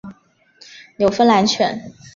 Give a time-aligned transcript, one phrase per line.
[0.97, 1.91] 纽芬兰犬。